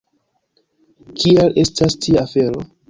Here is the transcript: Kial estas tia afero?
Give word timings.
Kial 1.21 1.55
estas 1.67 2.01
tia 2.05 2.29
afero? 2.29 2.71